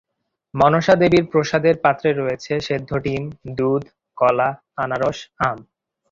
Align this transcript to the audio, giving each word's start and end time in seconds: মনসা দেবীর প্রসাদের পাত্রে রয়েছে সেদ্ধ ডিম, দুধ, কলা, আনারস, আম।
মনসা 0.53 0.93
দেবীর 0.95 1.25
প্রসাদের 1.31 1.75
পাত্রে 1.77 2.09
রয়েছে 2.13 2.53
সেদ্ধ 2.59 2.89
ডিম, 2.97 3.23
দুধ, 3.57 3.83
কলা, 4.17 4.49
আনারস, 4.77 5.19
আম। 5.39 5.57